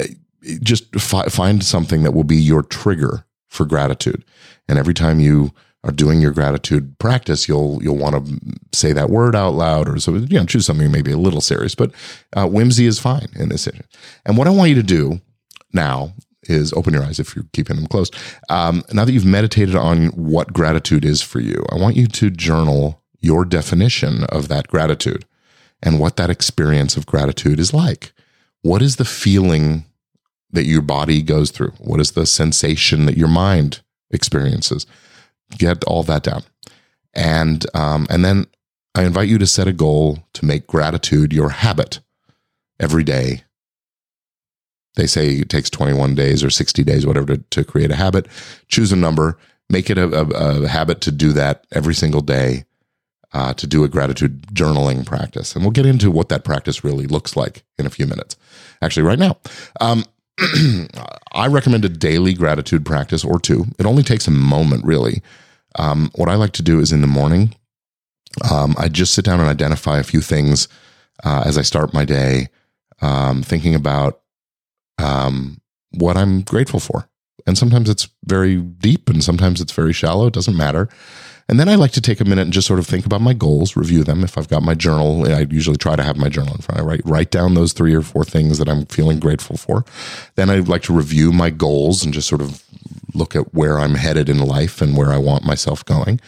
eh, 0.00 0.14
just 0.62 0.94
fi- 1.00 1.28
find 1.28 1.62
something 1.62 2.02
that 2.02 2.12
will 2.12 2.24
be 2.24 2.36
your 2.36 2.62
trigger 2.62 3.24
for 3.48 3.66
gratitude, 3.66 4.24
and 4.68 4.78
every 4.78 4.94
time 4.94 5.20
you 5.20 5.52
are 5.84 5.92
doing 5.92 6.20
your 6.20 6.30
gratitude 6.30 6.98
practice, 6.98 7.48
you'll 7.48 7.82
you'll 7.82 7.96
want 7.96 8.26
to 8.26 8.38
say 8.72 8.92
that 8.92 9.10
word 9.10 9.34
out 9.34 9.54
loud, 9.54 9.88
or 9.88 9.98
so 9.98 10.14
you 10.14 10.38
know 10.38 10.46
choose 10.46 10.66
something 10.66 10.90
maybe 10.90 11.12
a 11.12 11.16
little 11.16 11.40
serious. 11.40 11.74
But 11.74 11.92
uh, 12.34 12.46
whimsy 12.46 12.86
is 12.86 12.98
fine 12.98 13.28
in 13.34 13.48
this 13.48 13.62
situation. 13.62 13.86
And 14.24 14.36
what 14.36 14.46
I 14.46 14.50
want 14.50 14.70
you 14.70 14.76
to 14.76 14.82
do 14.82 15.20
now 15.72 16.12
is 16.44 16.72
open 16.72 16.92
your 16.92 17.04
eyes 17.04 17.18
if 17.18 17.34
you're 17.34 17.46
keeping 17.52 17.76
them 17.76 17.86
closed. 17.86 18.14
Um, 18.48 18.82
now 18.92 19.04
that 19.04 19.12
you've 19.12 19.24
meditated 19.24 19.76
on 19.76 20.08
what 20.08 20.52
gratitude 20.52 21.04
is 21.04 21.22
for 21.22 21.40
you, 21.40 21.64
I 21.70 21.76
want 21.76 21.96
you 21.96 22.06
to 22.06 22.30
journal 22.30 23.02
your 23.20 23.44
definition 23.44 24.24
of 24.24 24.48
that 24.48 24.68
gratitude 24.68 25.24
and 25.82 25.98
what 25.98 26.16
that 26.16 26.30
experience 26.30 26.96
of 26.96 27.06
gratitude 27.06 27.60
is 27.60 27.72
like. 27.72 28.12
What 28.62 28.82
is 28.82 28.96
the 28.96 29.04
feeling 29.04 29.84
that 30.50 30.64
your 30.64 30.82
body 30.82 31.22
goes 31.22 31.50
through? 31.50 31.72
What 31.78 32.00
is 32.00 32.12
the 32.12 32.26
sensation 32.26 33.06
that 33.06 33.16
your 33.16 33.28
mind 33.28 33.80
experiences? 34.10 34.86
Get 35.58 35.84
all 35.84 36.02
that 36.04 36.24
down. 36.24 36.44
And 37.14 37.66
um, 37.74 38.06
and 38.10 38.24
then 38.24 38.46
I 38.94 39.04
invite 39.04 39.28
you 39.28 39.38
to 39.38 39.46
set 39.46 39.68
a 39.68 39.72
goal 39.72 40.20
to 40.34 40.44
make 40.46 40.66
gratitude 40.66 41.32
your 41.32 41.50
habit 41.50 42.00
every 42.80 43.04
day 43.04 43.42
They 44.96 45.06
say 45.06 45.30
it 45.36 45.48
takes 45.48 45.70
21 45.70 46.14
days 46.14 46.44
or 46.44 46.50
60 46.50 46.84
days, 46.84 47.06
whatever, 47.06 47.36
to, 47.36 47.38
to 47.50 47.64
create 47.64 47.90
a 47.90 47.96
habit. 47.96 48.26
Choose 48.68 48.92
a 48.92 48.96
number, 48.96 49.38
make 49.70 49.90
it 49.90 49.98
a, 49.98 50.08
a, 50.08 50.64
a 50.64 50.68
habit 50.68 51.00
to 51.02 51.12
do 51.12 51.32
that 51.32 51.66
every 51.72 51.94
single 51.94 52.20
day, 52.20 52.64
uh, 53.32 53.54
to 53.54 53.66
do 53.66 53.84
a 53.84 53.88
gratitude 53.88 54.42
journaling 54.48 55.06
practice. 55.06 55.54
And 55.54 55.64
we'll 55.64 55.72
get 55.72 55.86
into 55.86 56.10
what 56.10 56.28
that 56.28 56.44
practice 56.44 56.84
really 56.84 57.06
looks 57.06 57.36
like 57.36 57.64
in 57.78 57.86
a 57.86 57.90
few 57.90 58.06
minutes. 58.06 58.36
Actually, 58.82 59.04
right 59.04 59.18
now. 59.18 59.38
Um, 59.80 60.04
I 61.32 61.46
recommend 61.48 61.84
a 61.84 61.88
daily 61.88 62.34
gratitude 62.34 62.84
practice 62.84 63.24
or 63.24 63.38
two. 63.38 63.66
It 63.78 63.86
only 63.86 64.02
takes 64.02 64.26
a 64.26 64.30
moment, 64.30 64.84
really. 64.84 65.22
Um, 65.78 66.10
what 66.14 66.28
I 66.28 66.34
like 66.34 66.52
to 66.52 66.62
do 66.62 66.80
is 66.80 66.92
in 66.92 67.00
the 67.00 67.06
morning, 67.06 67.54
um, 68.50 68.74
I 68.78 68.88
just 68.88 69.14
sit 69.14 69.24
down 69.24 69.40
and 69.40 69.48
identify 69.48 69.98
a 69.98 70.04
few 70.04 70.20
things 70.20 70.68
uh, 71.24 71.42
as 71.44 71.58
I 71.58 71.62
start 71.62 71.94
my 71.94 72.04
day, 72.04 72.48
um, 73.00 73.42
thinking 73.42 73.74
about 73.74 74.20
um, 74.98 75.60
what 75.90 76.16
I'm 76.16 76.42
grateful 76.42 76.80
for. 76.80 77.08
And 77.46 77.58
sometimes 77.58 77.90
it's 77.90 78.08
very 78.24 78.56
deep 78.56 79.08
and 79.08 79.22
sometimes 79.22 79.60
it's 79.60 79.72
very 79.72 79.92
shallow. 79.92 80.26
It 80.26 80.34
doesn't 80.34 80.56
matter. 80.56 80.88
And 81.52 81.60
then 81.60 81.68
I 81.68 81.74
like 81.74 81.90
to 81.90 82.00
take 82.00 82.18
a 82.18 82.24
minute 82.24 82.44
and 82.44 82.52
just 82.54 82.66
sort 82.66 82.78
of 82.78 82.86
think 82.86 83.04
about 83.04 83.20
my 83.20 83.34
goals, 83.34 83.76
review 83.76 84.04
them. 84.04 84.24
If 84.24 84.38
I've 84.38 84.48
got 84.48 84.62
my 84.62 84.72
journal, 84.72 85.30
I 85.30 85.40
usually 85.50 85.76
try 85.76 85.96
to 85.96 86.02
have 86.02 86.16
my 86.16 86.30
journal 86.30 86.54
in 86.54 86.62
front. 86.62 86.80
I 86.80 86.82
write, 86.82 87.02
write 87.04 87.30
down 87.30 87.52
those 87.52 87.74
three 87.74 87.94
or 87.94 88.00
four 88.00 88.24
things 88.24 88.56
that 88.56 88.70
I'm 88.70 88.86
feeling 88.86 89.20
grateful 89.20 89.58
for. 89.58 89.84
Then 90.36 90.48
I 90.48 90.60
like 90.60 90.80
to 90.84 90.94
review 90.94 91.30
my 91.30 91.50
goals 91.50 92.02
and 92.02 92.14
just 92.14 92.26
sort 92.26 92.40
of 92.40 92.64
look 93.12 93.36
at 93.36 93.52
where 93.52 93.78
I'm 93.78 93.96
headed 93.96 94.30
in 94.30 94.38
life 94.38 94.80
and 94.80 94.96
where 94.96 95.12
I 95.12 95.18
want 95.18 95.44
myself 95.44 95.84
going. 95.84 96.22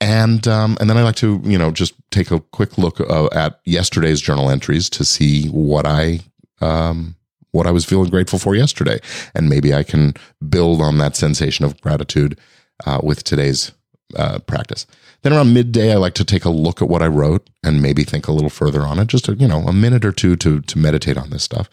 And 0.00 0.46
um, 0.46 0.76
and 0.78 0.88
then 0.88 0.96
I 0.96 1.02
like 1.02 1.16
to 1.16 1.42
you 1.42 1.58
know 1.58 1.72
just 1.72 1.94
take 2.12 2.30
a 2.30 2.38
quick 2.38 2.78
look 2.78 3.00
uh, 3.00 3.28
at 3.32 3.58
yesterday's 3.64 4.20
journal 4.20 4.50
entries 4.50 4.88
to 4.90 5.04
see 5.04 5.48
what 5.48 5.84
I 5.84 6.20
um, 6.60 7.16
what 7.50 7.66
I 7.66 7.72
was 7.72 7.84
feeling 7.84 8.08
grateful 8.08 8.38
for 8.38 8.54
yesterday, 8.54 9.00
and 9.34 9.48
maybe 9.48 9.74
I 9.74 9.82
can 9.82 10.14
build 10.48 10.80
on 10.80 10.98
that 10.98 11.16
sensation 11.16 11.64
of 11.64 11.80
gratitude 11.80 12.38
uh, 12.86 13.00
with 13.02 13.24
today's 13.24 13.72
uh, 14.16 14.38
practice. 14.40 14.86
Then 15.22 15.32
around 15.32 15.52
midday, 15.52 15.92
I 15.92 15.96
like 15.96 16.14
to 16.14 16.24
take 16.24 16.44
a 16.44 16.50
look 16.50 16.80
at 16.80 16.88
what 16.88 17.02
I 17.02 17.06
wrote 17.06 17.48
and 17.62 17.82
maybe 17.82 18.04
think 18.04 18.26
a 18.26 18.32
little 18.32 18.50
further 18.50 18.82
on 18.82 18.98
it, 18.98 19.08
just 19.08 19.28
a, 19.28 19.34
you 19.34 19.46
know 19.48 19.60
a 19.60 19.72
minute 19.72 20.04
or 20.04 20.12
two 20.12 20.36
to 20.36 20.60
to 20.60 20.78
meditate 20.78 21.18
on 21.18 21.30
this 21.30 21.42
stuff. 21.42 21.68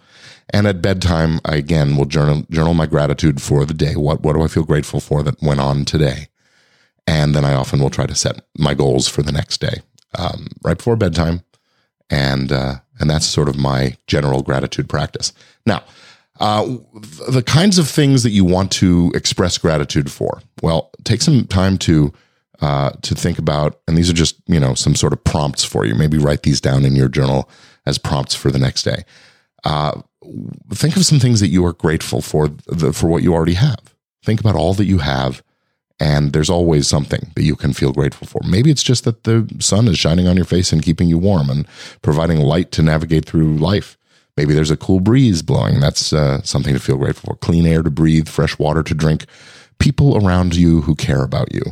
And 0.50 0.66
at 0.68 0.82
bedtime, 0.82 1.40
I 1.46 1.56
again 1.56 1.96
will 1.96 2.06
journal 2.06 2.46
journal 2.50 2.74
my 2.74 2.86
gratitude 2.86 3.42
for 3.42 3.66
the 3.66 3.74
day. 3.74 3.96
What 3.96 4.22
what 4.22 4.34
do 4.34 4.42
I 4.42 4.48
feel 4.48 4.64
grateful 4.64 5.00
for 5.00 5.24
that 5.24 5.42
went 5.42 5.60
on 5.60 5.86
today? 5.86 6.28
And 7.06 7.34
then 7.34 7.46
I 7.46 7.54
often 7.54 7.80
will 7.80 7.90
try 7.90 8.06
to 8.06 8.16
set 8.16 8.42
my 8.58 8.74
goals 8.74 9.08
for 9.08 9.24
the 9.24 9.32
next 9.32 9.62
day 9.62 9.82
um, 10.18 10.48
right 10.64 10.78
before 10.78 10.98
bedtime, 10.98 11.42
and 12.10 12.52
uh, 12.52 12.76
and 13.00 13.10
that's 13.10 13.26
sort 13.26 13.50
of 13.50 13.58
my 13.58 13.96
general 14.08 14.42
gratitude 14.42 14.90
practice. 14.90 15.32
Now, 15.66 15.84
uh, 16.40 16.66
the 17.30 17.44
kinds 17.46 17.78
of 17.78 17.88
things 17.88 18.24
that 18.24 18.30
you 18.32 18.46
want 18.46 18.72
to 18.74 19.12
express 19.16 19.58
gratitude 19.58 20.12
for. 20.12 20.42
Well, 20.62 20.92
take 21.04 21.22
some 21.22 21.46
time 21.48 21.78
to 21.80 22.14
uh, 22.62 22.92
to 23.02 23.16
think 23.16 23.38
about, 23.38 23.80
and 23.88 23.98
these 23.98 24.10
are 24.10 24.14
just 24.14 24.42
you 24.48 24.60
know 24.60 24.74
some 24.74 24.96
sort 24.96 25.14
of 25.14 25.24
prompts 25.24 25.64
for 25.64 25.86
you. 25.86 25.96
Maybe 25.96 26.18
write 26.18 26.44
these 26.44 26.62
down 26.62 26.86
in 26.86 26.96
your 26.96 27.10
journal 27.10 27.50
as 27.86 27.98
prompts 27.98 28.36
for 28.36 28.52
the 28.52 28.60
next 28.60 28.84
day. 28.84 29.04
Uh, 29.64 30.02
think 30.74 30.96
of 30.98 31.06
some 31.06 31.20
things 31.20 31.40
that 31.40 31.48
you 31.48 31.66
are 31.66 31.74
grateful 31.74 32.22
for 32.22 32.50
the, 32.68 32.94
for 32.94 33.08
what 33.08 33.24
you 33.24 33.34
already 33.34 33.54
have. 33.54 33.96
Think 34.24 34.40
about 34.40 34.56
all 34.56 34.74
that 34.74 34.86
you 34.86 35.00
have, 35.00 35.44
and 36.00 36.34
there's 36.34 36.50
always 36.50 36.88
something 36.88 37.32
that 37.36 37.44
you 37.44 37.56
can 37.56 37.74
feel 37.74 37.94
grateful 37.94 38.28
for. 38.28 38.42
Maybe 38.48 38.72
it's 38.72 38.84
just 38.84 39.04
that 39.06 39.24
the 39.24 39.48
sun 39.60 39.88
is 39.88 39.98
shining 39.98 40.28
on 40.28 40.36
your 40.36 40.46
face 40.46 40.72
and 40.72 40.84
keeping 40.84 41.08
you 41.08 41.18
warm 41.18 41.50
and 41.50 41.68
providing 42.02 42.40
light 42.40 42.72
to 42.74 42.82
navigate 42.82 43.26
through 43.26 43.58
life. 43.58 43.98
Maybe 44.36 44.54
there's 44.54 44.72
a 44.72 44.78
cool 44.78 45.00
breeze 45.00 45.42
blowing. 45.42 45.80
That's 45.80 46.14
uh, 46.14 46.42
something 46.44 46.74
to 46.74 46.80
feel 46.80 46.98
grateful 46.98 47.34
for. 47.34 47.38
Clean 47.38 47.66
air 47.66 47.82
to 47.82 47.90
breathe, 47.90 48.28
fresh 48.28 48.60
water 48.60 48.84
to 48.84 48.94
drink, 48.94 49.26
people 49.80 50.24
around 50.24 50.56
you 50.56 50.82
who 50.82 50.96
care 50.96 51.24
about 51.24 51.54
you, 51.54 51.64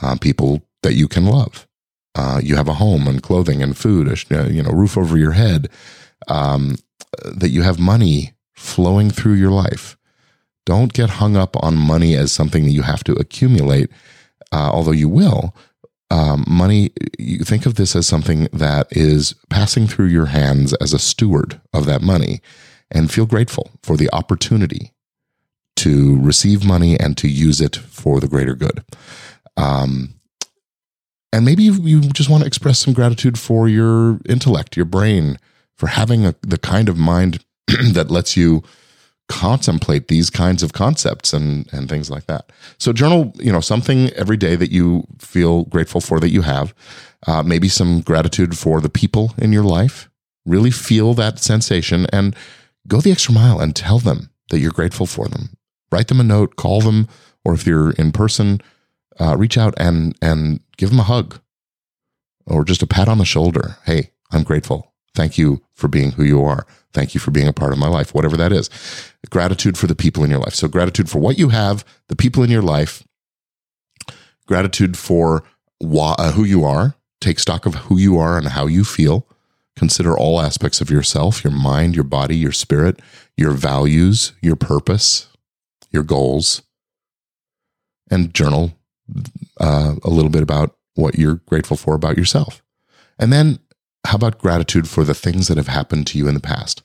uh, 0.00 0.16
people 0.20 0.62
that 0.82 0.94
you 0.94 1.08
can 1.08 1.26
love. 1.26 1.66
Uh, 2.14 2.40
you 2.42 2.56
have 2.56 2.68
a 2.68 2.74
home 2.74 3.06
and 3.06 3.22
clothing 3.22 3.62
and 3.62 3.76
food, 3.76 4.08
a, 4.08 4.52
you 4.52 4.62
know, 4.62 4.70
roof 4.70 4.98
over 4.98 5.16
your 5.16 5.32
head. 5.32 5.68
Um, 6.28 6.76
that 7.24 7.50
you 7.50 7.62
have 7.62 7.78
money 7.78 8.32
flowing 8.54 9.10
through 9.10 9.34
your 9.34 9.50
life. 9.50 9.96
Don't 10.64 10.92
get 10.92 11.10
hung 11.10 11.36
up 11.36 11.56
on 11.62 11.76
money 11.76 12.14
as 12.14 12.32
something 12.32 12.64
that 12.64 12.70
you 12.70 12.82
have 12.82 13.04
to 13.04 13.12
accumulate, 13.14 13.90
uh, 14.52 14.70
although 14.72 14.92
you 14.92 15.08
will. 15.08 15.54
Um, 16.10 16.44
money, 16.46 16.92
you 17.18 17.38
think 17.38 17.66
of 17.66 17.74
this 17.74 17.96
as 17.96 18.06
something 18.06 18.48
that 18.52 18.86
is 18.90 19.34
passing 19.48 19.86
through 19.86 20.06
your 20.06 20.26
hands 20.26 20.74
as 20.74 20.92
a 20.92 20.98
steward 20.98 21.60
of 21.72 21.86
that 21.86 22.02
money 22.02 22.40
and 22.90 23.10
feel 23.10 23.26
grateful 23.26 23.70
for 23.82 23.96
the 23.96 24.10
opportunity 24.12 24.92
to 25.76 26.20
receive 26.20 26.64
money 26.64 27.00
and 27.00 27.16
to 27.16 27.28
use 27.28 27.60
it 27.60 27.76
for 27.76 28.20
the 28.20 28.28
greater 28.28 28.54
good. 28.54 28.84
Um, 29.56 30.14
and 31.32 31.44
maybe 31.44 31.62
you, 31.62 31.74
you 31.74 32.00
just 32.00 32.28
want 32.28 32.42
to 32.42 32.46
express 32.46 32.78
some 32.78 32.92
gratitude 32.92 33.38
for 33.38 33.68
your 33.68 34.20
intellect, 34.28 34.76
your 34.76 34.86
brain, 34.86 35.38
for 35.76 35.86
having 35.86 36.26
a, 36.26 36.34
the 36.42 36.58
kind 36.58 36.88
of 36.88 36.98
mind 36.98 37.44
that 37.66 38.10
lets 38.10 38.36
you 38.36 38.62
contemplate 39.28 40.08
these 40.08 40.28
kinds 40.28 40.62
of 40.62 40.74
concepts 40.74 41.32
and 41.32 41.72
and 41.72 41.88
things 41.88 42.10
like 42.10 42.26
that. 42.26 42.52
So 42.78 42.92
journal, 42.92 43.32
you 43.36 43.50
know, 43.50 43.60
something 43.60 44.10
every 44.10 44.36
day 44.36 44.56
that 44.56 44.70
you 44.70 45.04
feel 45.18 45.64
grateful 45.64 46.00
for 46.00 46.20
that 46.20 46.30
you 46.30 46.42
have. 46.42 46.74
Uh, 47.26 47.42
maybe 47.42 47.68
some 47.68 48.00
gratitude 48.00 48.58
for 48.58 48.80
the 48.80 48.90
people 48.90 49.32
in 49.38 49.52
your 49.52 49.62
life. 49.62 50.10
Really 50.44 50.72
feel 50.72 51.14
that 51.14 51.38
sensation 51.38 52.06
and 52.12 52.34
go 52.88 53.00
the 53.00 53.12
extra 53.12 53.32
mile 53.32 53.60
and 53.60 53.74
tell 53.74 54.00
them 54.00 54.30
that 54.50 54.58
you're 54.58 54.72
grateful 54.72 55.06
for 55.06 55.28
them. 55.28 55.50
Write 55.90 56.08
them 56.08 56.20
a 56.20 56.24
note, 56.24 56.56
call 56.56 56.80
them, 56.80 57.08
or 57.44 57.54
if 57.54 57.66
you're 57.66 57.92
in 57.92 58.12
person, 58.12 58.60
uh, 59.20 59.36
reach 59.36 59.58
out 59.58 59.74
and 59.76 60.16
and 60.22 60.60
give 60.76 60.90
them 60.90 61.00
a 61.00 61.04
hug 61.04 61.40
or 62.46 62.64
just 62.64 62.82
a 62.82 62.86
pat 62.86 63.08
on 63.08 63.18
the 63.18 63.24
shoulder. 63.24 63.76
Hey, 63.84 64.10
I'm 64.30 64.42
grateful 64.42 64.92
Thank 65.14 65.36
you 65.36 65.62
for 65.74 65.88
being 65.88 66.12
who 66.12 66.24
you 66.24 66.42
are. 66.42 66.66
Thank 66.92 67.14
you 67.14 67.20
for 67.20 67.30
being 67.30 67.48
a 67.48 67.52
part 67.52 67.72
of 67.72 67.78
my 67.78 67.88
life, 67.88 68.14
whatever 68.14 68.36
that 68.36 68.52
is. 68.52 68.70
Gratitude 69.30 69.76
for 69.76 69.86
the 69.86 69.94
people 69.94 70.24
in 70.24 70.30
your 70.30 70.40
life. 70.40 70.54
So, 70.54 70.68
gratitude 70.68 71.10
for 71.10 71.18
what 71.18 71.38
you 71.38 71.50
have, 71.50 71.84
the 72.08 72.16
people 72.16 72.42
in 72.42 72.50
your 72.50 72.62
life, 72.62 73.04
gratitude 74.46 74.96
for 74.96 75.42
uh, 75.82 76.32
who 76.32 76.44
you 76.44 76.64
are. 76.64 76.94
Take 77.20 77.38
stock 77.38 77.66
of 77.66 77.74
who 77.74 77.98
you 77.98 78.18
are 78.18 78.36
and 78.36 78.48
how 78.48 78.66
you 78.66 78.84
feel. 78.84 79.26
Consider 79.76 80.16
all 80.16 80.40
aspects 80.40 80.80
of 80.80 80.90
yourself 80.90 81.44
your 81.44 81.52
mind, 81.52 81.94
your 81.94 82.04
body, 82.04 82.36
your 82.36 82.52
spirit, 82.52 83.00
your 83.36 83.52
values, 83.52 84.32
your 84.42 84.56
purpose, 84.56 85.28
your 85.90 86.02
goals, 86.02 86.62
and 88.10 88.34
journal 88.34 88.72
uh, 89.60 89.94
a 90.02 90.10
little 90.10 90.30
bit 90.30 90.42
about 90.42 90.76
what 90.94 91.18
you're 91.18 91.40
grateful 91.46 91.76
for 91.76 91.94
about 91.94 92.16
yourself. 92.16 92.62
And 93.18 93.32
then 93.32 93.58
how 94.04 94.16
about 94.16 94.38
gratitude 94.38 94.88
for 94.88 95.04
the 95.04 95.14
things 95.14 95.48
that 95.48 95.56
have 95.56 95.68
happened 95.68 96.06
to 96.08 96.18
you 96.18 96.28
in 96.28 96.34
the 96.34 96.40
past? 96.40 96.82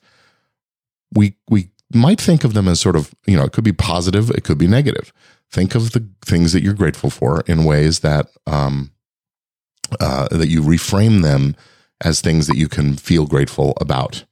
We 1.12 1.36
we 1.48 1.70
might 1.92 2.20
think 2.20 2.44
of 2.44 2.54
them 2.54 2.68
as 2.68 2.80
sort 2.80 2.96
of, 2.96 3.14
you 3.26 3.36
know, 3.36 3.44
it 3.44 3.52
could 3.52 3.64
be 3.64 3.72
positive, 3.72 4.30
it 4.30 4.44
could 4.44 4.58
be 4.58 4.66
negative. 4.66 5.12
Think 5.50 5.74
of 5.74 5.92
the 5.92 6.06
things 6.24 6.52
that 6.52 6.62
you're 6.62 6.74
grateful 6.74 7.10
for 7.10 7.42
in 7.46 7.64
ways 7.64 8.00
that 8.00 8.28
um, 8.46 8.92
uh, 9.98 10.28
that 10.30 10.48
you 10.48 10.62
reframe 10.62 11.22
them 11.22 11.56
as 12.02 12.20
things 12.20 12.46
that 12.46 12.56
you 12.56 12.68
can 12.68 12.96
feel 12.96 13.26
grateful 13.26 13.72
about. 13.80 14.24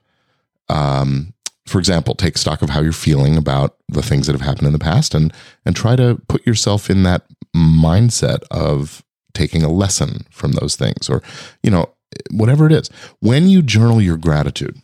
Um, 0.69 1.33
for 1.66 1.78
example, 1.78 2.14
take 2.14 2.38
stock 2.38 2.62
of 2.62 2.70
how 2.70 2.80
you're 2.80 2.92
feeling 2.92 3.37
about 3.37 3.76
the 3.88 4.02
things 4.02 4.26
that 4.26 4.32
have 4.32 4.46
happened 4.46 4.66
in 4.66 4.73
the 4.73 4.78
past, 4.78 5.14
and 5.14 5.32
and 5.64 5.76
try 5.76 5.96
to 5.96 6.20
put 6.28 6.46
yourself 6.46 6.88
in 6.90 7.02
that 7.02 7.26
mindset 7.54 8.42
of 8.50 9.02
taking 9.35 9.62
a 9.62 9.70
lesson 9.70 10.26
from 10.30 10.52
those 10.52 10.76
things, 10.76 11.08
or 11.08 11.23
you 11.62 11.70
know, 11.70 11.90
whatever 12.30 12.66
it 12.66 12.73
is, 12.73 12.88
when 13.20 13.49
you 13.49 13.62
journal 13.62 14.00
your 14.00 14.16
gratitude 14.16 14.76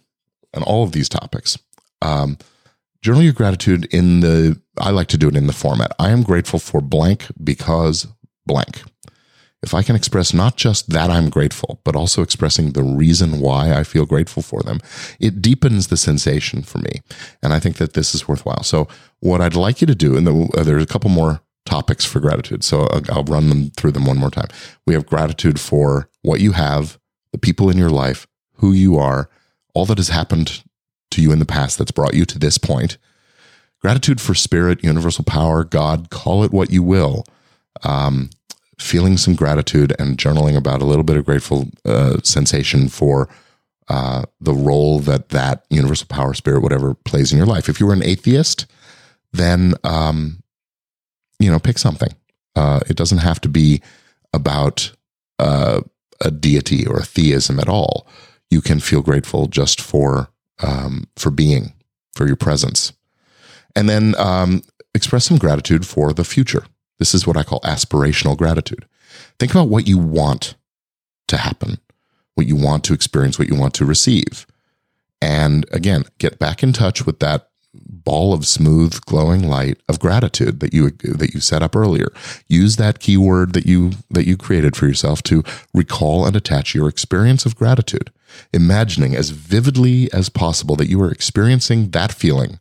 on 0.55 0.63
all 0.63 0.85
of 0.85 0.93
these 0.93 1.09
topics, 1.09 1.59
um, 2.03 2.37
journal 3.01 3.23
your 3.23 3.33
gratitude 3.33 3.87
in 3.87 4.21
the, 4.21 4.61
I 4.79 4.91
like 4.91 5.09
to 5.09 5.19
do 5.19 5.29
it 5.29 5.37
in 5.37 5.47
the 5.47 5.53
format. 5.53 5.93
I 5.99 6.11
am 6.11 6.23
grateful 6.23 6.59
for 6.59 6.81
blank 6.81 7.27
because 7.43 8.07
blank. 8.47 8.83
If 9.63 9.75
I 9.75 9.83
can 9.83 9.95
express 9.95 10.35
not 10.35 10.57
just 10.57 10.91
that 10.91 11.11
I'm 11.11 11.31
grateful, 11.31 11.81
but 11.85 11.95
also 11.95 12.23
expressing 12.23 12.73
the 12.73 12.83
reason 12.83 13.39
why 13.39 13.73
I 13.73 13.85
feel 13.85 14.07
grateful 14.07 14.43
for 14.43 14.63
them, 14.63 14.81
it 15.21 15.41
deepens 15.41 15.87
the 15.87 15.97
sensation 15.97 16.63
for 16.63 16.79
me. 16.79 17.01
And 17.43 17.53
I 17.53 17.61
think 17.61 17.77
that 17.77 17.93
this 17.93 18.15
is 18.15 18.27
worthwhile. 18.27 18.65
So, 18.65 18.89
what 19.21 19.41
I'd 19.41 19.55
like 19.55 19.81
you 19.81 19.87
to 19.87 19.95
do, 19.95 20.17
and 20.17 20.29
uh, 20.29 20.65
there's 20.65 20.83
a 20.83 20.87
couple 20.87 21.11
more 21.11 21.41
topics 21.65 22.05
for 22.05 22.19
gratitude. 22.19 22.65
So, 22.65 22.89
I'll 23.11 23.25
run 23.25 23.49
them 23.49 23.71
through 23.71 23.93
them 23.93 24.05
one 24.05 24.19
more 24.19 24.31
time. 24.31 24.49
We 24.85 24.95
have 24.95 25.07
gratitude 25.07 25.61
for 25.61 26.09
what 26.23 26.41
you 26.41 26.53
have, 26.53 26.99
the 27.31 27.39
people 27.39 27.71
in 27.71 27.79
your 27.79 27.91
life, 27.91 28.27
who 28.57 28.73
you 28.73 28.99
are, 28.99 29.31
all 29.75 29.87
that 29.87 29.99
has 29.99 30.09
happened 30.09 30.63
to 31.13 31.23
you 31.23 31.31
in 31.33 31.39
the 31.39 31.47
past 31.47 31.79
that's 31.79 31.91
brought 31.93 32.15
you 32.15 32.25
to 32.25 32.39
this 32.39 32.59
point. 32.59 32.99
Gratitude 33.81 34.21
for 34.21 34.35
spirit, 34.35 34.83
universal 34.85 35.25
power, 35.25 35.65
God, 35.65 36.11
call 36.11 36.45
it 36.45 36.53
what 36.53 36.71
you 36.71 36.83
will. 36.83 37.25
Um, 37.83 38.31
feeling 38.83 39.17
some 39.17 39.35
gratitude 39.35 39.95
and 39.99 40.19
journaling 40.19 40.57
about 40.57 40.83
a 40.83 40.85
little 40.85 41.05
bit 41.05 41.17
of 41.17 41.25
grateful 41.25 41.69
uh, 41.85 42.19
sensation 42.23 42.89
for 42.89 43.29
uh, 43.89 44.25
the 44.41 44.55
role 44.55 45.01
that 45.01 45.31
that 45.31 45.65
universal 45.71 46.07
power 46.07 46.35
spirit, 46.35 46.63
whatever, 46.63 46.95
plays 46.95 47.33
in 47.33 47.39
your 47.39 47.47
life. 47.47 47.69
If 47.69 47.81
you 47.81 47.87
were 47.87 47.93
an 47.93 48.05
atheist, 48.05 48.67
then 49.33 49.75
um, 49.85 50.43
you 51.39 51.51
know, 51.51 51.59
pick 51.59 51.79
something. 51.79 52.15
Uh, 52.55 52.81
it 52.89 52.97
doesn't 52.97 53.19
have 53.19 53.41
to 53.41 53.49
be 53.49 53.83
about 54.33 54.93
uh, 55.39 55.81
a 56.21 56.31
deity 56.31 56.87
or 56.87 56.99
a 56.99 57.05
theism 57.05 57.59
at 57.59 57.69
all. 57.69 58.07
You 58.51 58.61
can 58.61 58.81
feel 58.81 59.03
grateful 59.03 59.47
just 59.47 59.81
for 59.81 60.31
um, 60.63 61.09
for 61.17 61.31
being, 61.31 61.73
for 62.15 62.27
your 62.27 62.37
presence, 62.37 62.93
and 63.75 63.89
then 63.89 64.15
um, 64.19 64.63
express 64.95 65.25
some 65.25 65.39
gratitude 65.39 65.87
for 65.87 66.13
the 66.13 66.25
future. 66.25 66.65
This 67.03 67.17
is 67.17 67.27
what 67.27 67.37
I 67.37 67.43
call 67.43 67.59
aspirational 67.63 68.37
gratitude. 68.37 68.87
Think 69.41 69.51
about 69.51 69.67
what 69.67 69.89
you 69.89 69.99
want 69.99 70.55
to 71.27 71.37
happen, 71.37 71.81
what 72.37 72.47
you 72.47 72.55
want 72.55 72.85
to 72.85 72.95
experience, 72.95 73.41
what 73.41 73.49
you 73.49 73.57
want 73.57 73.75
to 73.75 73.85
receive. 73.85 74.47
And 75.21 75.67
again, 75.73 76.05
get 76.19 76.39
back 76.39 76.63
in 76.63 76.73
touch 76.73 77.05
with 77.05 77.19
that 77.19 77.49
ball 77.75 78.33
of 78.33 78.47
smooth 78.47 79.01
glowing 79.01 79.49
light 79.49 79.81
of 79.89 79.99
gratitude 79.99 80.61
that 80.61 80.73
you 80.73 80.91
that 80.91 81.35
you 81.35 81.41
set 81.41 81.61
up 81.61 81.75
earlier 81.75 82.13
use 82.47 82.77
that 82.77 83.01
keyword 83.01 83.53
that 83.55 83.67
you 83.67 83.93
that 84.11 84.27
you 84.27 84.37
created 84.37 84.77
for 84.77 84.87
yourself 84.87 85.23
to 85.23 85.43
recall 85.73 86.27
and 86.27 86.37
attach 86.37 86.75
your 86.75 86.87
experience 86.87 87.47
of 87.47 87.57
gratitude 87.57 88.13
imagining 88.53 89.17
as 89.17 89.31
vividly 89.31 90.13
as 90.13 90.29
possible 90.29 90.77
that 90.77 90.91
you 90.91 91.03
are 91.03 91.11
experiencing 91.11 91.91
that 91.93 92.13
feeling 92.13 92.61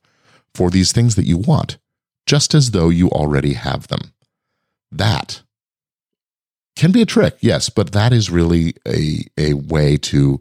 for 0.55 0.69
these 0.71 0.93
things 0.93 1.15
that 1.15 1.25
you 1.25 1.38
want 1.38 1.77
just 2.25 2.55
as 2.55 2.71
though 2.71 2.88
you 2.88 3.10
already 3.10 3.53
have 3.53 3.89
them 3.89 4.13
that 4.91 5.41
can 6.75 6.91
be 6.91 7.01
a 7.01 7.05
trick 7.05 7.38
yes 7.41 7.69
but 7.69 7.91
that 7.91 8.12
is 8.13 8.29
really 8.29 8.74
a 8.88 9.25
a 9.38 9.53
way 9.53 9.98
to 9.98 10.39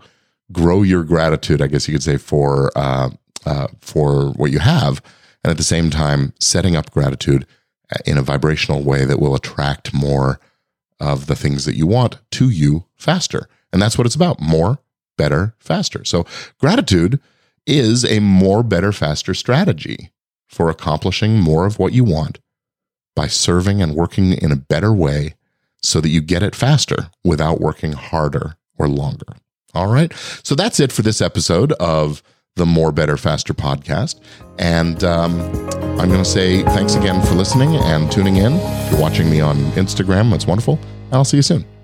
grow 0.52 0.82
your 0.82 1.04
gratitude 1.04 1.60
i 1.62 1.66
guess 1.66 1.86
you 1.86 1.94
could 1.94 2.02
say 2.02 2.16
for 2.16 2.70
uh, 2.76 3.10
uh, 3.46 3.68
for 3.80 4.30
what 4.32 4.50
you 4.50 4.58
have, 4.58 5.02
and 5.42 5.50
at 5.50 5.56
the 5.56 5.62
same 5.62 5.90
time 5.90 6.34
setting 6.38 6.76
up 6.76 6.90
gratitude 6.90 7.46
in 8.04 8.18
a 8.18 8.22
vibrational 8.22 8.82
way 8.82 9.04
that 9.04 9.18
will 9.18 9.34
attract 9.34 9.92
more 9.92 10.38
of 11.00 11.26
the 11.26 11.34
things 11.34 11.64
that 11.64 11.76
you 11.76 11.86
want 11.86 12.18
to 12.30 12.50
you 12.50 12.84
faster. 12.96 13.48
And 13.72 13.80
that's 13.80 13.96
what 13.96 14.06
it's 14.06 14.14
about 14.14 14.40
more, 14.40 14.78
better, 15.16 15.54
faster. 15.58 16.04
So, 16.04 16.26
gratitude 16.58 17.20
is 17.66 18.04
a 18.04 18.20
more, 18.20 18.62
better, 18.62 18.92
faster 18.92 19.34
strategy 19.34 20.10
for 20.46 20.68
accomplishing 20.68 21.40
more 21.40 21.66
of 21.66 21.78
what 21.78 21.92
you 21.92 22.04
want 22.04 22.40
by 23.20 23.26
serving 23.26 23.82
and 23.82 23.94
working 23.94 24.32
in 24.32 24.50
a 24.50 24.56
better 24.56 24.94
way 24.94 25.34
so 25.82 26.00
that 26.00 26.08
you 26.08 26.22
get 26.22 26.42
it 26.42 26.56
faster 26.56 27.10
without 27.22 27.60
working 27.60 27.92
harder 27.92 28.56
or 28.78 28.88
longer. 28.88 29.26
All 29.74 29.88
right. 29.92 30.10
So 30.42 30.54
that's 30.54 30.80
it 30.80 30.90
for 30.90 31.02
this 31.02 31.20
episode 31.20 31.72
of 31.72 32.22
the 32.56 32.64
More 32.64 32.92
Better 32.92 33.18
Faster 33.18 33.52
podcast. 33.52 34.18
And 34.58 35.04
um, 35.04 35.38
I'm 36.00 36.08
going 36.08 36.24
to 36.24 36.24
say 36.24 36.62
thanks 36.62 36.94
again 36.94 37.20
for 37.26 37.34
listening 37.34 37.76
and 37.76 38.10
tuning 38.10 38.36
in. 38.36 38.54
If 38.54 38.92
you're 38.92 39.00
watching 39.02 39.28
me 39.28 39.42
on 39.42 39.56
Instagram, 39.72 40.30
that's 40.30 40.46
wonderful. 40.46 40.78
I'll 41.12 41.26
see 41.26 41.36
you 41.36 41.42
soon. 41.42 41.79